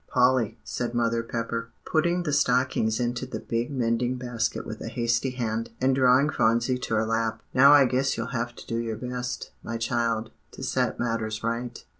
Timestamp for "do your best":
8.65-9.51